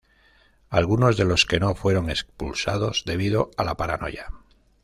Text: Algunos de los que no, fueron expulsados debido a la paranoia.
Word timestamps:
Algunos 0.71 1.15
de 1.15 1.25
los 1.25 1.45
que 1.45 1.59
no, 1.59 1.75
fueron 1.75 2.09
expulsados 2.09 3.03
debido 3.05 3.51
a 3.55 3.63
la 3.63 3.77
paranoia. 3.77 4.29